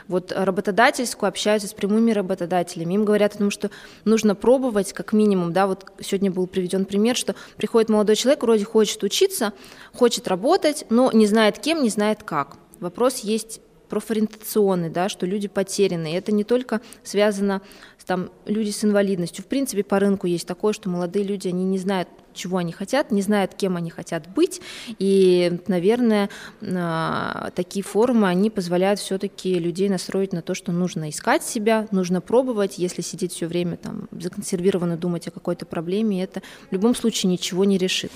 вот, 0.08 0.32
работодательскую, 0.32 1.28
общаются 1.28 1.68
с 1.68 1.74
прямыми 1.74 2.12
работодателями. 2.12 2.94
Им 2.94 3.06
говорят 3.06 3.36
о 3.36 3.38
том, 3.38 3.52
что 3.52 3.70
нужно 4.06 4.36
пробовать 4.36 4.94
как 4.94 5.14
минимум. 5.14 5.54
Да, 5.54 5.68
вот 5.68 5.86
сегодня 6.02 6.32
был 6.32 6.48
приведен 6.48 6.86
пример, 6.86 7.16
что 7.16 7.36
приходит 7.58 7.90
молодой 7.90 8.16
человек, 8.16 8.44
вроде 8.44 8.66
хочет 8.66 9.04
учиться, 9.04 9.54
хочет 9.94 10.28
работать, 10.28 10.86
но 10.90 11.12
не 11.12 11.28
знает 11.28 11.60
кем, 11.60 11.84
не 11.84 11.90
знает 11.90 12.24
как. 12.24 12.58
Вопрос 12.80 13.20
есть 13.20 13.62
профориентационный, 13.90 14.90
да, 14.90 15.10
что 15.10 15.26
люди 15.26 15.48
потеряны. 15.48 16.12
И 16.12 16.16
это 16.16 16.32
не 16.32 16.44
только 16.44 16.80
связано 17.04 17.62
с 17.98 18.06
там, 18.06 18.30
люди 18.46 18.70
с 18.70 18.84
инвалидностью. 18.84 19.44
В 19.44 19.48
принципе, 19.48 19.84
по 19.84 20.00
рынку 20.00 20.28
есть 20.28 20.48
такое, 20.48 20.74
что 20.74 20.90
молодые 20.90 21.26
люди, 21.26 21.48
они 21.48 21.66
не 21.66 21.80
знают, 21.80 22.08
чего 22.34 22.58
они 22.58 22.72
хотят, 22.72 23.12
не 23.12 23.22
знают, 23.22 23.54
кем 23.56 23.78
они 23.78 23.90
хотят 23.90 24.28
быть. 24.28 24.62
И, 25.00 25.60
наверное, 25.68 26.30
а, 26.62 27.52
такие 27.56 27.84
форумы, 27.84 28.28
они 28.28 28.50
позволяют 28.50 29.00
все-таки 29.00 29.60
людей 29.60 29.90
настроить 29.90 30.34
на 30.34 30.42
то, 30.42 30.54
что 30.54 30.72
нужно 30.72 31.10
искать 31.10 31.44
себя, 31.44 31.88
нужно 31.92 32.22
пробовать. 32.22 32.78
Если 32.78 33.02
сидеть 33.02 33.34
все 33.34 33.48
время 33.48 33.78
там 33.78 34.08
законсервированно 34.12 34.98
думать 34.98 35.28
о 35.28 35.32
какой-то 35.32 35.66
проблеме, 35.66 36.24
это 36.24 36.42
в 36.70 36.74
любом 36.74 36.96
случае 36.96 37.32
ничего 37.32 37.66
не 37.66 37.78
решит. 37.78 38.12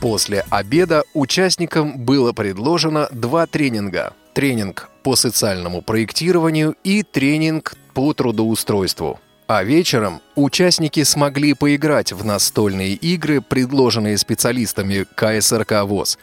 После 0.00 0.44
обеда 0.50 1.02
участникам 1.14 2.04
было 2.04 2.32
предложено 2.32 3.08
два 3.12 3.46
тренинга. 3.46 4.14
Тренинг 4.34 4.90
по 5.02 5.16
социальному 5.16 5.82
проектированию 5.82 6.76
и 6.84 7.02
тренинг 7.02 7.74
по 7.94 8.12
трудоустройству. 8.12 9.18
А 9.48 9.64
вечером 9.64 10.20
участники 10.34 11.02
смогли 11.04 11.54
поиграть 11.54 12.12
в 12.12 12.22
настольные 12.22 12.92
игры, 12.92 13.40
предложенные 13.40 14.18
специалистами 14.18 15.06
КСРК 15.14 15.84
ВОЗ, 15.84 16.18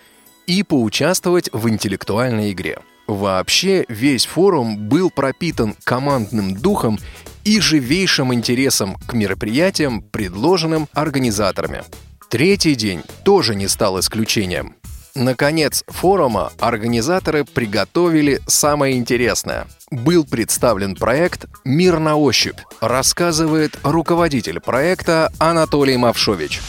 и 0.46 0.62
поучаствовать 0.62 1.50
в 1.52 1.68
интеллектуальной 1.68 2.52
игре. 2.52 2.78
Вообще, 3.08 3.84
весь 3.90 4.28
форум 4.28 4.78
был 4.78 5.10
пропитан 5.10 5.76
командным 5.84 6.56
духом 6.56 7.00
и 7.44 7.60
живейшим 7.60 8.32
интересом 8.32 8.96
к 9.08 9.14
мероприятиям, 9.14 10.04
предложенным 10.04 10.88
организаторами. 10.94 11.84
Третий 12.30 12.76
день 12.76 13.02
тоже 13.24 13.56
не 13.56 13.68
стал 13.68 14.00
исключением. 14.00 14.76
Наконец 15.16 15.86
форума 15.88 16.52
организаторы 16.60 17.46
приготовили 17.46 18.42
самое 18.48 18.98
интересное. 18.98 19.66
Был 19.90 20.26
представлен 20.26 20.94
проект 20.94 21.46
«Мир 21.64 22.00
на 22.00 22.18
ощупь», 22.18 22.60
рассказывает 22.82 23.80
руководитель 23.84 24.60
проекта 24.60 25.32
Анатолий 25.40 25.96
Мавшович. 25.96 26.60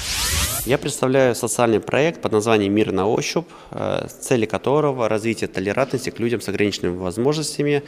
Я 0.65 0.79
представляю 0.79 1.35
социальный 1.35 1.81
проект 1.81 2.23
под 2.23 2.33
названием 2.33 2.73
«Мир 2.73 2.93
на 2.93 3.09
ощупь», 3.09 3.49
э, 3.73 4.07
цели 4.21 4.47
которого– 4.47 5.09
развитие 5.09 5.49
толерантности 5.49 6.11
к 6.11 6.21
людям 6.21 6.41
с 6.41 6.49
ограниченными 6.49 6.97
возможностями, 6.97 7.83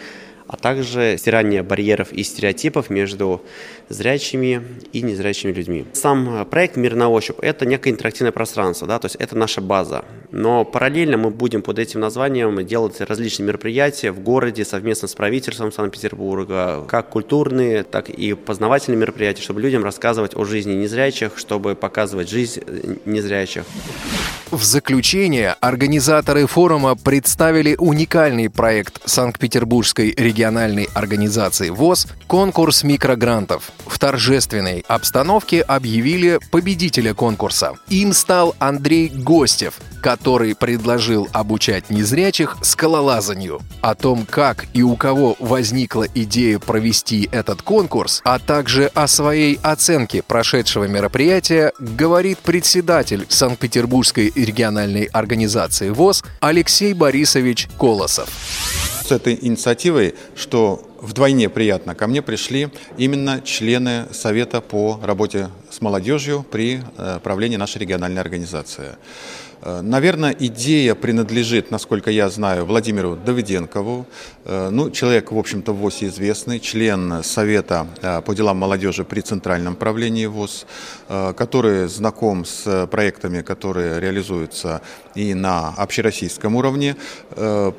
а 0.49 0.57
также 0.57 1.17
стирание 1.19 1.63
барьеров 1.63 2.13
и 2.13 2.23
стереотипов 2.23 2.91
между 2.91 3.43
зрячими 3.89 4.63
и 4.93 5.03
незрячими 5.03 5.53
людьми. 5.53 5.85
Сам 5.93 6.47
проект 6.51 6.77
«Мир 6.77 6.95
на 6.95 7.09
ощупь»– 7.11 7.39
это 7.43 7.67
некое 7.67 7.91
интерактивное 7.91 8.33
пространство, 8.33 8.89
да, 8.89 8.99
то 8.99 9.07
есть 9.07 9.17
это 9.17 9.37
наша 9.37 9.61
база. 9.61 10.05
Но 10.31 10.65
параллельно 10.65 11.17
мы 11.19 11.31
будем 11.31 11.63
под 11.63 11.79
этим 11.79 12.01
названием 12.01 12.67
делать 12.67 13.01
различные 13.01 13.47
мероприятия 13.47 14.11
в 14.11 14.21
городе 14.21 14.65
совместно 14.65 15.07
с 15.07 15.15
правительством 15.15 15.71
Санкт-Петербурга, 15.71 16.85
как 16.89 17.11
культурные, 17.11 17.83
так 17.83 18.09
и 18.09 18.33
познавательные 18.35 18.99
мероприятия, 18.99 19.43
чтобы 19.43 19.61
людям 19.61 19.85
рассказывать 19.85 20.35
о 20.35 20.45
жизни 20.45 20.73
незрячих, 20.73 21.37
чтобы 21.37 21.75
показывать 21.75 22.31
жизнь 22.31 22.63
незрячих. 23.05 23.65
В 24.51 24.65
заключение 24.65 25.57
организаторы 25.61 26.47
форума 26.47 26.97
представили 26.97 27.77
уникальный 27.79 28.49
проект 28.49 28.99
Санкт-Петербургской 29.05 30.15
региональной 30.17 30.89
организации 30.95 31.69
ВОЗ 31.69 32.07
«Конкурс 32.27 32.83
микрогрантов». 32.83 33.71
В 33.87 33.99
торжественной 33.99 34.87
обстановке 34.89 35.61
объявили 35.61 36.41
победителя 36.51 37.13
конкурса. 37.13 37.75
Им 37.91 38.15
стал 38.15 38.55
Андрей 38.59 39.09
Гостев, 39.09 39.75
который 40.01 40.55
предложил 40.55 41.29
обучать 41.33 41.91
незрячих 41.91 42.57
скалолазанию. 42.63 43.61
О 43.81 43.95
том, 43.95 44.27
как 44.29 44.67
и 44.75 44.83
у 44.83 44.97
кого 44.97 45.37
возникла 45.39 46.07
идея 46.15 46.59
провести 46.59 47.29
этот 47.33 47.63
конкурс, 47.63 48.21
а 48.25 48.39
также 48.39 48.87
о 48.95 49.07
своей 49.07 49.59
оценке 49.63 50.23
прошедшего 50.23 50.85
мероприятия, 50.85 51.73
говорит 51.79 52.39
председатель 52.39 53.27
Санкт-Петербургской 53.29 54.33
региональной 54.35 55.05
организации 55.05 55.91
ВОЗ 55.91 56.25
Алексей 56.41 56.93
Борисович 56.93 57.69
Колосов. 57.79 58.29
С 59.05 59.11
этой 59.11 59.39
инициативой, 59.41 60.15
что 60.37 60.87
вдвойне 61.01 61.49
приятно, 61.49 61.95
ко 61.95 62.07
мне 62.07 62.21
пришли 62.21 62.69
именно 62.99 63.41
члены 63.41 64.07
Совета 64.13 64.61
по 64.61 65.01
работе 65.03 65.49
с 65.71 65.81
молодежью 65.81 66.45
при 66.51 66.83
э, 66.97 67.21
правлении 67.23 67.57
нашей 67.57 67.79
региональной 67.79 68.21
организации. 68.21 68.97
Э, 69.63 69.81
наверное, 69.83 70.35
идея 70.39 70.95
принадлежит, 70.95 71.71
насколько 71.71 72.11
я 72.11 72.29
знаю, 72.29 72.65
Владимиру 72.65 73.17
Давыденкову. 73.17 74.07
Э, 74.45 74.69
ну, 74.71 74.91
человек, 74.91 75.33
в 75.33 75.39
общем-то, 75.39 75.73
в 75.73 75.77
ВОЗ 75.79 76.03
известный, 76.03 76.61
член 76.61 77.23
Совета 77.23 77.87
э, 78.03 78.21
по 78.23 78.35
делам 78.35 78.59
молодежи 78.59 79.05
при 79.05 79.21
Центральном 79.21 79.77
правлении 79.77 80.27
ВОЗ, 80.27 80.67
который 81.09 81.89
знаком 81.89 82.45
с 82.45 82.87
проектами, 82.87 83.43
которые 83.43 84.01
реализуются 84.01 84.83
и 85.15 85.35
на 85.35 85.69
общероссийском 85.77 86.55
уровне. 86.55 86.97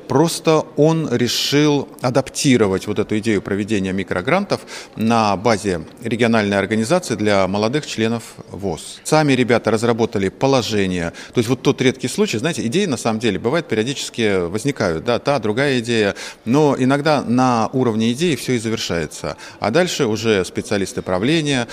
Просто 0.07 0.65
он 0.77 1.07
решил 1.11 1.87
адаптировать 2.01 2.87
вот 2.87 2.99
эту 2.99 3.17
идею 3.19 3.41
проведения 3.41 3.93
микрогрантов 3.93 4.61
на 4.95 5.35
базе 5.37 5.81
региональной 6.03 6.57
организации 6.57 7.15
для 7.15 7.47
молодых 7.47 7.85
членов 7.85 8.23
ВОЗ. 8.51 8.99
Сами 9.03 9.33
ребята 9.33 9.69
разработали 9.71 10.29
положение, 10.29 11.13
то 11.33 11.39
есть 11.39 11.49
вот 11.49 11.61
тот 11.69 11.83
редкий 11.83 12.07
случай, 12.07 12.39
знаете, 12.39 12.65
идеи 12.65 12.85
на 12.85 12.97
самом 12.97 13.19
деле 13.19 13.37
бывает 13.37 13.67
периодически 13.67 14.47
возникают, 14.47 15.05
да, 15.05 15.19
та, 15.19 15.37
другая 15.37 15.79
идея, 15.81 16.15
но 16.43 16.75
иногда 16.75 17.21
на 17.21 17.69
уровне 17.73 18.11
идеи 18.13 18.33
все 18.33 18.53
и 18.53 18.57
завершается. 18.57 19.37
А 19.59 19.69
дальше 19.69 20.07
уже 20.07 20.43
специалисты 20.45 21.03
правления, 21.03 21.67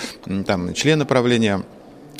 там, 0.45 0.75
члены 0.75 1.05
правления 1.05 1.63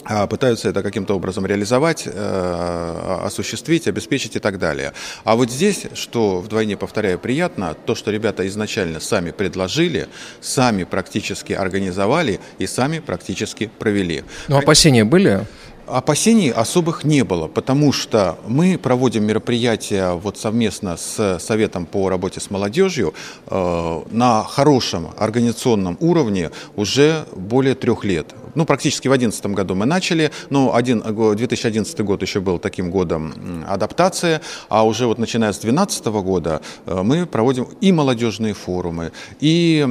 а, 0.05 0.25
пытаются 0.25 0.69
это 0.69 0.81
каким-то 0.81 1.13
образом 1.15 1.45
реализовать, 1.45 2.07
э, 2.07 3.21
осуществить, 3.23 3.87
обеспечить 3.87 4.35
и 4.35 4.39
так 4.39 4.57
далее. 4.57 4.93
А 5.23 5.35
вот 5.35 5.51
здесь, 5.51 5.85
что 5.93 6.39
вдвойне, 6.39 6.77
повторяю, 6.77 7.19
приятно, 7.19 7.75
то, 7.85 7.93
что 7.93 8.09
ребята 8.09 8.47
изначально 8.47 8.99
сами 8.99 9.29
предложили, 9.29 10.07
сами 10.41 10.83
практически 10.83 11.53
организовали 11.53 12.39
и 12.57 12.65
сами 12.65 12.99
практически 12.99 13.69
провели. 13.79 14.23
Но 14.47 14.57
опасения 14.57 15.03
были? 15.03 15.45
Опасений 15.87 16.51
особых 16.51 17.05
не 17.05 17.23
было, 17.23 17.47
потому 17.47 17.93
что 17.93 18.37
мы 18.45 18.77
проводим 18.77 19.23
мероприятия 19.23 20.11
вот 20.11 20.37
совместно 20.37 20.97
с 20.97 21.39
Советом 21.39 21.85
по 21.85 22.09
работе 22.09 22.41
с 22.41 22.49
молодежью 22.51 23.13
э, 23.47 24.01
на 24.11 24.43
хорошем 24.43 25.11
организационном 25.17 25.97
уровне 26.01 26.51
уже 26.75 27.25
более 27.35 27.73
трех 27.73 28.03
лет. 28.03 28.35
Ну, 28.55 28.65
практически 28.65 29.07
в 29.07 29.11
2011 29.11 29.45
году 29.55 29.75
мы 29.75 29.85
начали, 29.85 30.31
но 30.49 30.73
один, 30.75 31.01
2011 31.01 32.01
год 32.01 32.21
еще 32.23 32.39
был 32.39 32.57
таким 32.57 32.89
годом 32.89 33.63
адаптации, 33.67 34.41
а 34.67 34.83
уже 34.83 35.05
вот 35.05 35.19
начиная 35.19 35.53
с 35.53 35.59
2012 35.59 36.05
года 36.07 36.61
э, 36.85 37.01
мы 37.03 37.25
проводим 37.27 37.67
и 37.79 37.91
молодежные 37.91 38.53
форумы, 38.53 39.11
и 39.39 39.87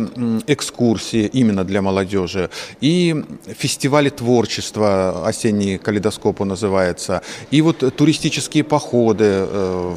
экскурсии 0.47 1.31
именно 1.33 1.65
для 1.65 1.81
молодежи, 1.81 2.51
и 2.81 3.25
фестивали 3.57 4.11
творчества 4.11 5.27
осенние 5.27 5.79
калейдоскопу 5.87 6.45
называется. 6.45 7.23
И 7.53 7.63
вот 7.63 7.79
туристические 7.97 8.65
походы, 8.65 9.25
э, 9.29 9.97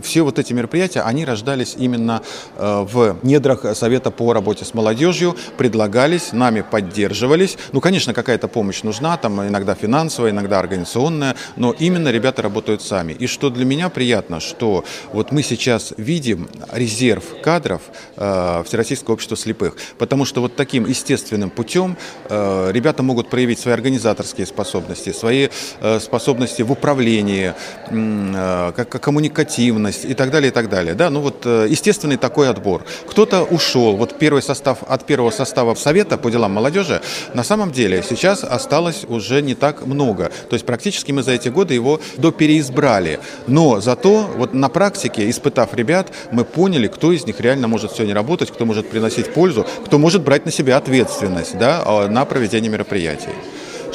все 0.00 0.22
вот 0.22 0.38
эти 0.38 0.52
мероприятия, 0.52 1.00
они 1.00 1.24
рождались 1.24 1.74
именно 1.76 2.22
э, 2.56 2.86
в 2.88 3.16
недрах 3.24 3.76
Совета 3.76 4.12
по 4.12 4.32
работе 4.32 4.64
с 4.64 4.72
молодежью, 4.72 5.36
предлагались, 5.56 6.32
нами 6.32 6.60
поддерживались. 6.60 7.58
Ну, 7.72 7.80
конечно, 7.80 8.14
какая-то 8.14 8.46
помощь 8.46 8.84
нужна, 8.84 9.16
там 9.16 9.40
иногда 9.48 9.74
финансовая, 9.74 10.30
иногда 10.30 10.60
организационная, 10.60 11.34
но 11.56 11.74
именно 11.76 12.12
ребята 12.12 12.42
работают 12.42 12.82
сами. 12.82 13.12
И 13.12 13.26
что 13.26 13.50
для 13.50 13.64
меня 13.64 13.88
приятно, 13.88 14.38
что 14.38 14.84
вот 15.12 15.32
мы 15.32 15.42
сейчас 15.42 15.92
видим 15.96 16.48
резерв 16.72 17.24
кадров 17.42 17.82
э, 18.16 18.62
Всероссийского 18.64 19.14
общества 19.14 19.36
слепых, 19.36 19.74
потому 19.98 20.24
что 20.24 20.40
вот 20.40 20.54
таким 20.54 20.86
естественным 20.86 21.50
путем 21.50 21.96
ребята 22.28 23.02
могут 23.02 23.28
проявить 23.30 23.58
свои 23.58 23.74
организаторские 23.74 24.46
способности, 24.46 25.15
свои 25.16 25.48
э, 25.80 26.00
способности 26.00 26.62
в 26.62 26.72
управлении, 26.72 27.54
э, 27.90 28.72
как 28.76 28.88
коммуникативность 28.88 30.04
и 30.04 30.14
так 30.14 30.30
далее, 30.30 30.50
и 30.50 30.52
так 30.52 30.68
далее. 30.68 30.94
Да, 30.94 31.10
ну 31.10 31.20
вот 31.20 31.42
э, 31.44 31.66
естественный 31.68 32.16
такой 32.16 32.48
отбор. 32.48 32.84
Кто-то 33.08 33.42
ушел, 33.42 33.96
вот 33.96 34.18
первый 34.18 34.42
состав, 34.42 34.78
от 34.88 35.04
первого 35.06 35.30
состава 35.30 35.74
Совета 35.74 36.18
по 36.18 36.30
делам 36.30 36.52
молодежи, 36.52 37.00
на 37.34 37.44
самом 37.44 37.72
деле 37.72 38.04
сейчас 38.08 38.44
осталось 38.44 39.04
уже 39.08 39.42
не 39.42 39.54
так 39.54 39.86
много. 39.86 40.30
То 40.48 40.54
есть 40.54 40.66
практически 40.66 41.12
мы 41.12 41.22
за 41.22 41.32
эти 41.32 41.48
годы 41.48 41.74
его 41.74 42.00
допереизбрали. 42.16 43.20
Но 43.46 43.80
зато 43.80 44.30
вот 44.36 44.54
на 44.54 44.68
практике, 44.68 45.28
испытав 45.30 45.74
ребят, 45.74 46.12
мы 46.32 46.44
поняли, 46.44 46.88
кто 46.88 47.12
из 47.12 47.26
них 47.26 47.40
реально 47.40 47.68
может 47.68 47.92
сегодня 47.92 48.14
работать, 48.14 48.50
кто 48.50 48.64
может 48.64 48.88
приносить 48.88 49.32
пользу, 49.32 49.66
кто 49.84 49.98
может 49.98 50.22
брать 50.22 50.44
на 50.44 50.52
себя 50.52 50.76
ответственность 50.76 51.58
да, 51.58 52.08
на 52.08 52.24
проведение 52.24 52.70
мероприятий. 52.70 53.34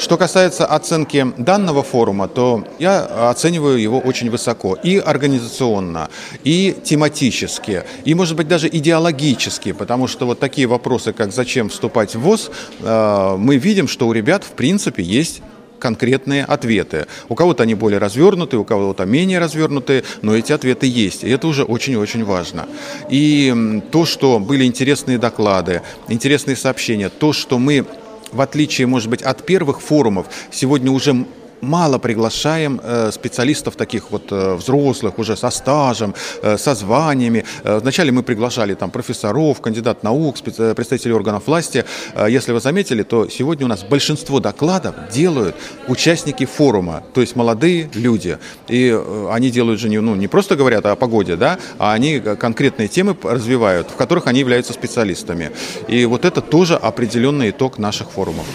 Что 0.02 0.16
касается 0.16 0.66
оценки 0.66 1.32
данного 1.36 1.84
форума, 1.84 2.26
то 2.26 2.66
я 2.80 3.30
оцениваю 3.30 3.80
его 3.80 4.00
очень 4.00 4.30
высоко. 4.30 4.76
И 4.82 4.98
организационно, 4.98 6.08
и 6.42 6.76
тематически, 6.82 7.84
и, 8.04 8.12
может 8.14 8.36
быть, 8.36 8.48
даже 8.48 8.66
идеологически, 8.66 9.70
потому 9.70 10.08
что 10.08 10.26
вот 10.26 10.40
такие 10.40 10.66
вопросы, 10.66 11.12
как 11.12 11.32
зачем 11.32 11.68
вступать 11.68 12.16
в 12.16 12.20
ВОЗ, 12.20 12.50
э, 12.80 13.36
мы 13.38 13.58
видим, 13.58 13.86
что 13.86 14.08
у 14.08 14.12
ребят, 14.12 14.42
в 14.42 14.50
принципе, 14.50 15.04
есть 15.04 15.40
конкретные 15.78 16.44
ответы. 16.44 17.06
У 17.28 17.36
кого-то 17.36 17.62
они 17.62 17.74
более 17.74 17.98
развернутые, 17.98 18.58
у 18.58 18.64
кого-то 18.64 19.04
менее 19.04 19.38
развернутые, 19.38 20.02
но 20.20 20.34
эти 20.34 20.52
ответы 20.52 20.88
есть. 20.88 21.22
И 21.22 21.30
это 21.30 21.46
уже 21.46 21.62
очень-очень 21.62 22.24
важно. 22.24 22.66
И 23.08 23.80
то, 23.92 24.04
что 24.04 24.40
были 24.40 24.64
интересные 24.64 25.18
доклады, 25.18 25.82
интересные 26.08 26.56
сообщения, 26.56 27.08
то, 27.08 27.32
что 27.32 27.60
мы 27.60 27.86
в 28.32 28.40
отличие, 28.40 28.86
может 28.86 29.08
быть, 29.08 29.22
от 29.22 29.44
первых 29.44 29.80
форумов, 29.80 30.26
сегодня 30.50 30.90
уже 30.90 31.26
мало 31.62 31.98
приглашаем 31.98 32.80
э, 32.82 33.10
специалистов 33.12 33.76
таких 33.76 34.10
вот 34.10 34.32
э, 34.32 34.54
взрослых, 34.54 35.18
уже 35.18 35.36
со 35.36 35.50
стажем, 35.50 36.14
э, 36.42 36.58
со 36.58 36.74
званиями. 36.74 37.44
Вначале 37.64 38.12
мы 38.12 38.22
приглашали 38.22 38.74
там 38.74 38.90
профессоров, 38.90 39.60
кандидат 39.60 40.02
наук, 40.02 40.36
представителей 40.42 41.14
органов 41.14 41.46
власти. 41.46 41.84
Если 42.28 42.52
вы 42.52 42.60
заметили, 42.60 43.02
то 43.02 43.28
сегодня 43.28 43.66
у 43.66 43.68
нас 43.68 43.84
большинство 43.84 44.40
докладов 44.40 44.94
делают 45.12 45.54
участники 45.88 46.46
форума, 46.46 47.02
то 47.14 47.20
есть 47.20 47.36
молодые 47.36 47.88
люди. 47.94 48.38
И 48.68 48.98
они 49.30 49.50
делают 49.50 49.80
же 49.80 49.88
не, 49.88 50.00
ну, 50.00 50.16
не 50.16 50.28
просто 50.28 50.56
говорят 50.56 50.86
о 50.86 50.96
погоде, 50.96 51.36
да, 51.36 51.58
а 51.78 51.92
они 51.92 52.20
конкретные 52.20 52.88
темы 52.88 53.16
развивают, 53.22 53.90
в 53.90 53.96
которых 53.96 54.26
они 54.26 54.40
являются 54.40 54.72
специалистами. 54.72 55.52
И 55.88 56.04
вот 56.06 56.24
это 56.24 56.40
тоже 56.40 56.74
определенный 56.74 57.50
итог 57.50 57.78
наших 57.78 58.10
форумов. 58.10 58.46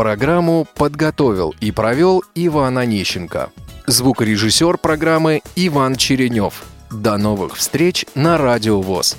Программу 0.00 0.66
подготовил 0.76 1.54
и 1.60 1.72
провел 1.72 2.24
Иван 2.34 2.78
Онищенко. 2.78 3.50
Звукорежиссер 3.86 4.78
программы 4.78 5.42
Иван 5.56 5.94
Черенев. 5.96 6.64
До 6.90 7.18
новых 7.18 7.56
встреч 7.56 8.06
на 8.14 8.38
Радио 8.38 8.80
ВОЗ. 8.80 9.18